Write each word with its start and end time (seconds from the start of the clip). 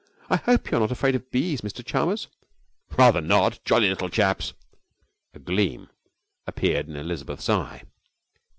I 0.31 0.37
hope 0.37 0.71
you 0.71 0.77
are 0.77 0.81
not 0.81 0.89
afraid 0.91 1.13
of 1.13 1.29
bees, 1.29 1.61
Mr 1.61 1.85
Chalmers?' 1.85 2.27
'Rather 2.97 3.21
not. 3.21 3.63
Jolly 3.63 3.87
little 3.87 4.09
chaps!' 4.09 4.53
A 5.35 5.37
gleam 5.37 5.91
appeared 6.47 6.87
in 6.87 6.95
Elizabeth's 6.95 7.51
eye. 7.51 7.83